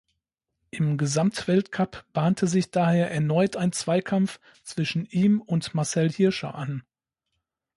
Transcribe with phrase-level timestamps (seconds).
[0.71, 6.81] Im Gesamtweltcup bahnte sich daher erneut ein Zweikampf zwischen ihm und Marcel Hirscher an.